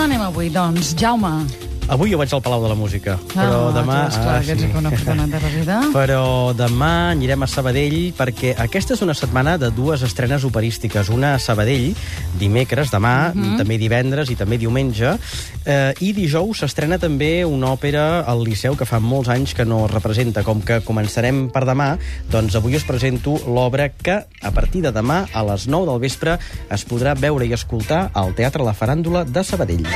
[0.00, 0.94] Anem avui, doncs?
[0.96, 1.59] Jaume.
[1.90, 3.96] Avui jo vaig al Palau de la Música, però ah, demà...
[4.06, 5.78] Tu, esclar, ah, que una persona de la vida.
[5.98, 6.24] Però
[6.54, 11.10] demà anirem a Sabadell perquè aquesta és una setmana de dues estrenes operístiques.
[11.10, 11.90] Una a Sabadell,
[12.38, 13.38] dimecres, demà, Mhm.
[13.38, 13.58] mm -hmm.
[13.58, 15.18] també divendres i també diumenge,
[15.64, 19.86] eh, i dijous s'estrena també una òpera al Liceu que fa molts anys que no
[19.86, 20.44] es representa.
[20.44, 21.98] Com que començarem per demà,
[22.30, 26.38] doncs avui us presento l'obra que, a partir de demà, a les 9 del vespre,
[26.70, 29.86] es podrà veure i escoltar al Teatre La Faràndula de Sabadell.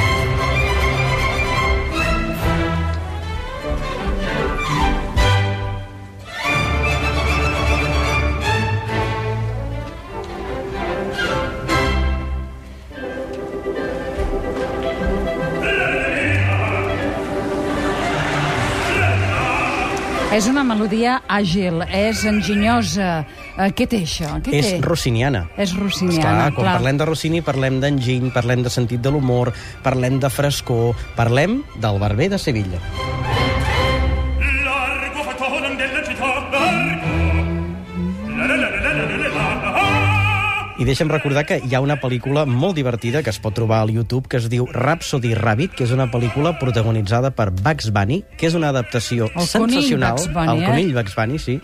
[20.34, 23.20] És una melodia àgil, és enginyosa.
[23.54, 24.32] Eh, què té això?
[24.42, 24.80] Què És té?
[24.82, 25.44] rossiniana.
[25.56, 26.74] És rossiniana, Esclar, quan clar.
[26.80, 29.52] parlem de Rossini parlem d'enginy, parlem de sentit de l'humor,
[29.86, 32.82] parlem de frescor, parlem del barber de Sevilla.
[40.76, 43.92] I deixa'm recordar que hi ha una pel·lícula molt divertida que es pot trobar al
[43.94, 48.48] YouTube que es diu Rhapsody Rabbit, que és una pel·lícula protagonitzada per Bugs Bunny, que
[48.48, 49.68] és una adaptació El sensacional.
[49.70, 50.66] conill Bugs Bunny, el eh?
[50.66, 51.54] conill Bugs Bunny, sí.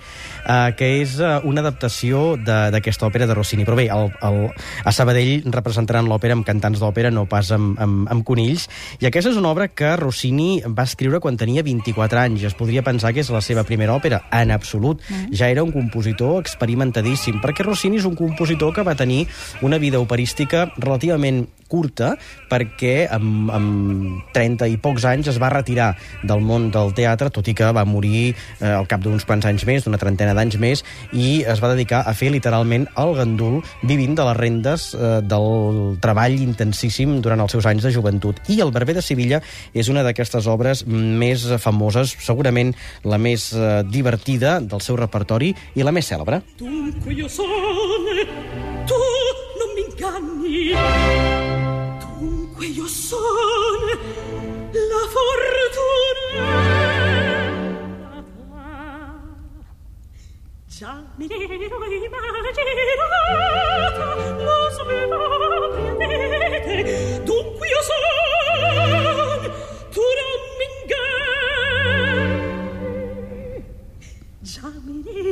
[0.47, 3.67] Uh, que és uh, una adaptació de- d'aquesta òpera de Rossini.
[3.67, 4.39] Però bé, el, el,
[4.87, 8.69] a Sabadell representaran l'òpera amb cantants d'òpera, no pas amb, amb, amb conills.
[9.03, 12.47] I aquesta és una obra que Rossini va escriure quan tenia 24 anys.
[12.47, 14.23] Es podria pensar que és la seva primera òpera.
[14.31, 15.03] En absolut.
[15.11, 15.35] Mm.
[15.35, 19.25] Ja era un compositor experimentadíssim, perquè Rossini és un compositor que va tenir
[19.67, 22.15] una vida operística relativament curta,
[22.51, 25.93] perquè amb, amb 30 i pocs anys es va retirar
[26.27, 29.65] del món del teatre, tot i que va morir eh, al cap d'uns quants anys
[29.69, 30.83] més, d'una trentena d'anys més,
[31.15, 35.97] i es va dedicar a fer literalment el gandul, vivint de les rendes eh, del
[36.03, 38.43] treball intensíssim durant els seus anys de joventut.
[38.51, 39.41] I El barber de Sevilla
[39.73, 42.75] és una d'aquestes obres més famoses, segurament
[43.07, 46.43] la més eh, divertida del seu repertori i la més cèlebre.
[46.59, 47.63] Dunque io sono,
[48.87, 48.95] tu
[49.59, 50.73] non mi inganni.
[52.19, 53.87] Dunque io sono
[54.71, 56.59] la fortuna.
[60.67, 62.29] Già mi ero immaginata,
[64.39, 65.40] lo sapevo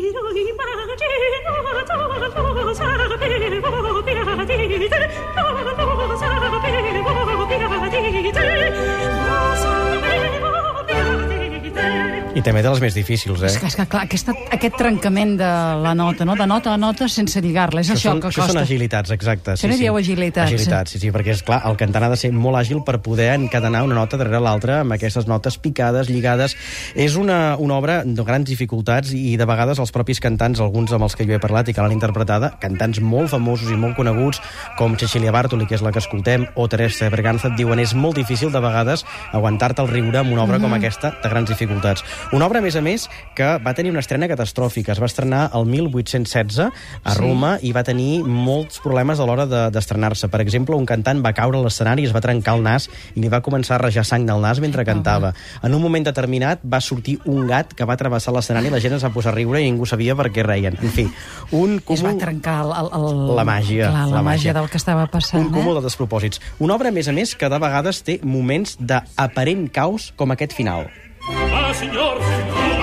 [0.00, 1.02] 你说你妈我鸡
[1.74, 2.84] 巴操你妈个傻
[3.18, 3.24] 逼
[12.38, 13.48] I també de les més difícils, eh?
[13.50, 15.48] És que, és que clar, aquesta, aquest trencament de
[15.82, 16.36] la nota, no?
[16.38, 18.54] de nota a nota sense lligar-la, és això, són, que això costa.
[18.54, 19.56] són agilitats, exacte.
[19.56, 20.52] Això n'hi dieu agilitats.
[20.52, 23.32] Agilitats, sí, sí, perquè, és clar, el cantant ha de ser molt àgil per poder
[23.34, 26.54] encadenar una nota darrere l'altra amb aquestes notes picades, lligades.
[26.94, 31.08] És una, una obra de grans dificultats i de vegades els propis cantants, alguns amb
[31.08, 34.38] els que jo he parlat i que l'han interpretada, cantants molt famosos i molt coneguts,
[34.78, 38.14] com Cecilia Bartoli, que és la que escoltem, o Teresa Berganza, et diuen és molt
[38.20, 39.02] difícil de vegades
[39.34, 40.70] aguantar-te el riure amb una obra mm -hmm.
[40.70, 42.04] com aquesta de grans dificultats.
[42.30, 44.92] Una obra, a més a més, que va tenir una estrena catastròfica.
[44.92, 47.18] Es va estrenar el 1816 a Sí.
[47.22, 50.28] Roma i va tenir molts problemes a l'hora de- d'estrenar-se.
[50.28, 53.28] Per exemple, un cantant va caure a l'escenari, es va trencar el nas i li
[53.32, 55.32] va començar a rajar sang del nas mentre cantava.
[55.62, 58.92] En un moment determinat va sortir un gat que va travessar l'escenari i la gent
[58.92, 60.76] es va posar a riure i ningú sabia per què reien.
[60.82, 61.08] En fi,
[61.52, 64.52] un I es va trencar el, el, el, La màgia, Clar, la, la màgia màgia.
[64.60, 65.40] del que estava passant.
[65.46, 65.80] un cúmul eh?
[65.80, 66.40] de despropòsits.
[66.58, 70.52] Una obra, a més a més, que de vegades té moments d'aparent caos com aquest
[70.52, 70.90] final.
[71.30, 72.77] Ah, signor, ah,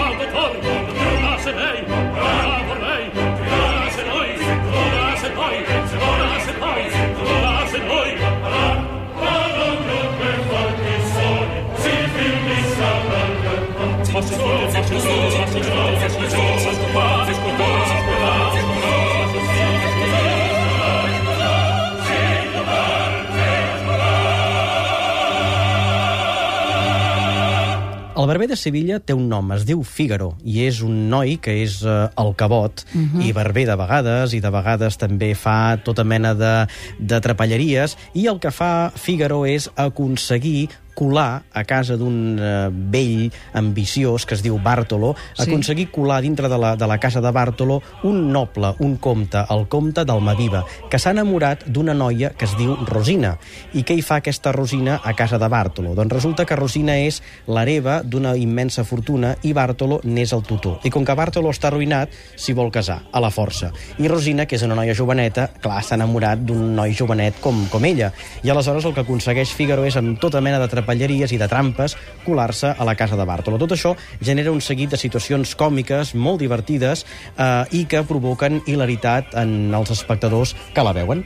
[28.25, 31.53] El barber de Sevilla té un nom, es diu Fígaro, i és un noi que
[31.61, 32.81] és eh, el cabot,
[33.21, 36.53] i barber de vegades, i de vegades també fa tota mena de,
[36.97, 43.29] de trapelleries, i el que fa Fígaro és aconseguir colar a casa d'un eh, vell
[43.53, 45.43] ambiciós que es diu Bartolo, Sí.
[45.43, 49.67] aconseguir colar dintre de la, de la casa de Bartolo un noble, un comte, el
[49.67, 53.35] comte d'Almaviva, que s'ha enamorat d'una noia que es diu Rosina.
[53.73, 55.93] I què hi fa aquesta Rosina a casa de Bartolo?
[55.95, 60.79] Doncs resulta que Rosina és l'hereva d'una immensa fortuna i Bartolo n'és el tutor.
[60.83, 63.71] I com que Bartolo està arruïnat, s'hi vol casar, a la força.
[63.99, 67.83] I Rosina, que és una noia joveneta, clar, s'ha enamorat d'un noi jovenet com, com
[67.85, 68.13] ella.
[68.43, 71.97] I aleshores el que aconsegueix Figaro és, amb tota mena de trapelleries i de trampes,
[72.25, 73.57] colar-se a la casa de Bartolo.
[73.57, 77.05] Tot això genera un seguit de situacions còmiques, molt divertides,
[77.37, 81.25] eh, i que provoquen hilaritat en els espectadors que la veuen.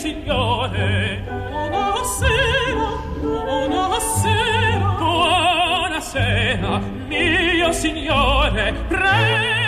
[0.00, 1.22] Signore.
[1.70, 2.88] Buonasera,
[3.20, 4.88] buonasera.
[4.98, 8.72] Buonasera, mio signore.
[8.88, 9.59] Presto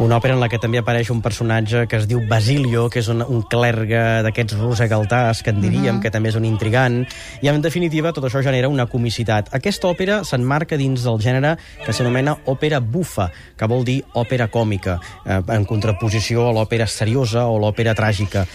[0.00, 3.10] Una òpera en la que també apareix un personatge que es diu Basilio, que és
[3.12, 7.02] un, un clergue d'aquests rosegaltars, que en diríem, que també és un intrigant,
[7.44, 9.52] i en definitiva tot això genera una comicitat.
[9.52, 11.52] Aquesta òpera s'enmarca dins del gènere
[11.84, 13.28] que s'anomena òpera bufa,
[13.60, 18.48] que vol dir òpera còmica, eh, en contraposició a l'òpera seriosa o l'òpera tràgica.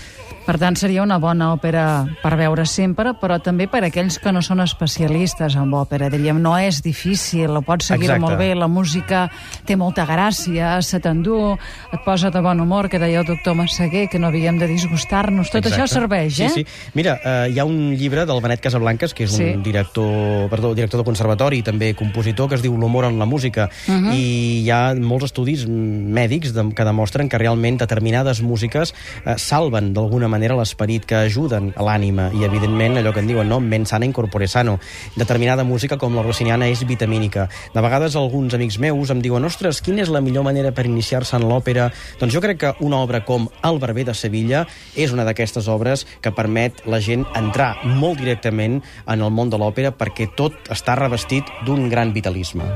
[0.45, 4.43] Per tant, seria una bona òpera per veure sempre, però també per aquells que no
[4.45, 6.05] són especialistes en òpera.
[6.13, 8.21] Diríem, no és difícil, la pots seguir Exacte.
[8.21, 9.23] molt bé, la música
[9.65, 11.57] té molta gràcia, se t'endú,
[11.91, 15.49] et posa de bon humor, que deia el doctor Massaguer, que no havíem de disgustar-nos.
[15.49, 15.95] Tot això Exacte.
[15.95, 16.49] serveix, eh?
[16.49, 16.91] Sí, sí.
[16.93, 19.49] Mira, eh, hi ha un llibre del Benet Casablanques, que és Sí.
[19.55, 23.25] un director, perdó, director de conservatori i també compositor, que es diu L'humor en la
[23.25, 24.13] música, Uh -huh.
[24.13, 28.93] i hi ha molts estudis mèdics que demostren que realment determinades músiques
[29.25, 33.47] eh, salven d'alguna manera l'esperit, que ajuden a l'ànima, i evidentment allò que en diuen,
[33.49, 33.59] no?
[33.59, 34.77] men sana incorpore sano.
[35.15, 37.47] Determinada música com la rossiniana és vitamínica.
[37.73, 41.37] De vegades alguns amics meus em diuen, ostres, quina és la millor manera per iniciar-se
[41.37, 41.89] en l'òpera?
[42.19, 44.65] Doncs jo crec que una obra com El barber de Sevilla
[44.95, 49.59] és una d'aquestes obres que permet la gent entrar molt directament en el món de
[49.61, 52.67] l'òpera perquè tot està revestit d'un gran vitalisme.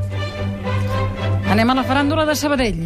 [1.50, 2.82] Anem a la faràndula de Sabadell.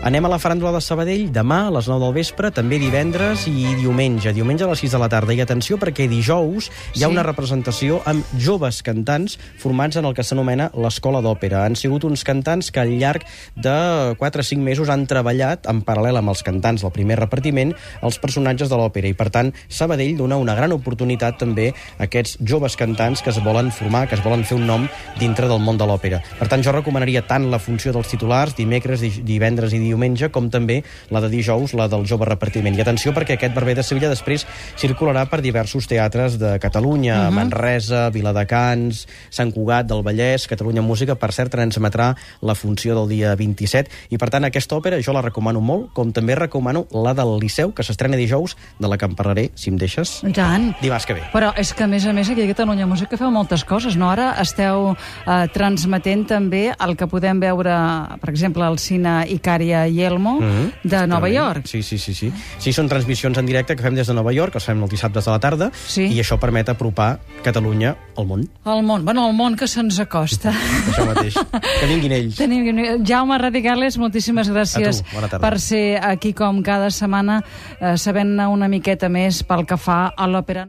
[0.00, 3.66] Anem a la faràndula de Sabadell demà a les 9 del vespre, també divendres i
[3.82, 4.30] diumenge.
[4.32, 5.34] Diumenge a les 6 de la tarda.
[5.36, 7.10] I atenció perquè dijous hi ha Sí.
[7.12, 11.66] una representació amb joves cantants formats en el que s'anomena l'Escola d'Òpera.
[11.66, 15.82] Han sigut uns cantants que al llarg de 4 o 5 mesos han treballat en
[15.84, 19.06] paral·lel amb els cantants del primer repartiment els personatges de l'òpera.
[19.06, 23.44] I per tant, Sabadell dona una gran oportunitat també a aquests joves cantants que es
[23.44, 24.88] volen formar, que es volen fer un nom
[25.18, 26.22] dintre del món de l'òpera.
[26.38, 30.48] Per tant, jo recomanaria tant la funció dels titulars, dimecres, di- divendres i diumenge, com
[30.50, 32.76] també la de dijous, la del jove repartiment.
[32.78, 34.46] I atenció, perquè aquest Barber de Sevilla després
[34.80, 37.34] circularà per diversos teatres de Catalunya, uh -huh.
[37.34, 43.34] Manresa, Viladecans, Sant Cugat del Vallès, Catalunya Música, per cert, transmetrà la funció del dia
[43.34, 43.90] 27.
[44.10, 47.72] I per tant, aquesta òpera jo la recomano molt, com també recomano la del Liceu,
[47.72, 50.74] que s'estrena dijous, de la que en parlaré, si em deixes, I tant.
[50.80, 51.22] dimarts que ve.
[51.32, 54.10] Però és que, a més a més, aquí a Catalunya Música feu moltes coses, no?
[54.10, 57.74] Ara esteu eh, transmetent també el que podem veure,
[58.20, 61.28] per exemple, al cine Icària i Elmo Mhm, de Nova.
[61.30, 61.66] York.
[61.66, 62.32] Sí, sí, sí, sí.
[62.58, 65.26] Sí, són transmissions en directe que fem des de Nova York, els fem els dissabtes
[65.28, 66.06] a la tarda, Sí.
[66.06, 68.48] i això permet apropar Catalunya al món.
[68.66, 70.50] El món, bueno, el món que se'ns acosta.
[70.90, 71.34] Això mateix.
[71.80, 72.36] que vinguin ells.
[72.36, 77.42] Tenim, Jaume Radicales, moltíssimes gràcies tu, per ser aquí com cada setmana,
[77.80, 80.68] eh, sabent una miqueta més pel que fa a l'òpera.